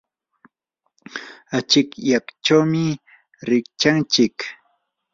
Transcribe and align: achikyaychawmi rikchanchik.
achikyaychawmi 1.57 2.85
rikchanchik. 3.47 4.35